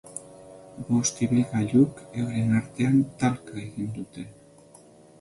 Bost 0.87 1.21
ibilgailuk 1.25 2.03
euren 2.23 2.59
artean 2.63 3.01
talka 3.23 3.57
egin 3.69 3.97
dute. 4.03 4.29